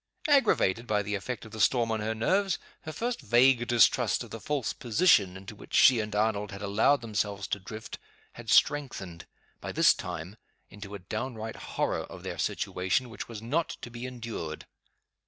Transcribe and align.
Aggravated 0.27 0.87
by 0.87 1.03
the 1.03 1.13
effect 1.13 1.45
of 1.45 1.51
the 1.51 1.59
storm 1.61 1.91
on 1.91 1.99
her 1.99 2.15
nerves, 2.15 2.57
her 2.85 2.91
first 2.91 3.21
vague 3.21 3.67
distrust 3.67 4.23
of 4.23 4.31
the 4.31 4.39
false 4.39 4.73
position 4.73 5.37
into 5.37 5.55
which 5.55 5.75
she 5.75 5.99
and 5.99 6.15
Arnold 6.15 6.49
had 6.49 6.63
allowed 6.63 7.01
themselves 7.01 7.47
to 7.49 7.59
drift 7.59 7.99
had 8.33 8.49
strengthened, 8.49 9.27
by 9.59 9.71
this 9.71 9.93
time, 9.93 10.37
into 10.71 10.95
a 10.95 11.05
downright 11.05 11.57
horror 11.77 11.99
of 12.01 12.23
their 12.23 12.39
situation 12.39 13.11
which 13.11 13.27
was 13.29 13.43
not 13.43 13.77
to 13.81 13.91
be 13.91 14.07
endured. 14.07 14.65